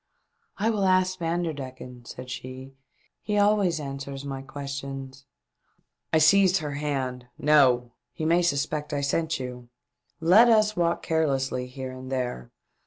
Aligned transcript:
"I 0.57 0.71
will 0.71 0.85
ask 0.85 1.19
Vanderdecken," 1.19 2.05
said 2.05 2.31
she," 2.31 2.73
he 3.21 3.37
always 3.37 3.79
answers 3.79 4.25
my 4.25 4.41
questions." 4.41 5.25
I 6.11 6.17
seized 6.17 6.57
her 6.57 6.71
hand." 6.73 7.27
No! 7.53 7.91
He 8.11 8.25
may 8.25 8.41
sus 8.41 8.65
pect 8.65 8.93
I 8.93 9.01
sent 9.01 9.39
you. 9.39 9.69
Let 10.19 10.49
us 10.49 10.75
walk 10.75 11.03
carelessly 11.03 11.67
here 11.67 11.91
and 11.91 12.11
there. 12.11 12.51